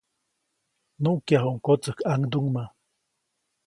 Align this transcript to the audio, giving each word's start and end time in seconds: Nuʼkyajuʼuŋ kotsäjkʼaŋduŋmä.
Nuʼkyajuʼuŋ 1.01 1.57
kotsäjkʼaŋduŋmä. 1.65 2.63